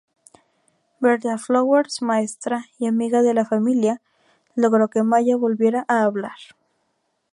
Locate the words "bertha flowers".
0.99-2.01